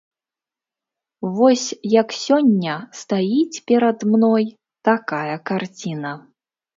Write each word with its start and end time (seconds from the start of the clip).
Вось 1.39 1.65
як 1.99 2.15
сёння 2.21 2.75
стаіць 3.01 3.61
перад 3.73 3.97
мной 4.15 4.45
такая 4.89 5.35
карціна. 5.51 6.11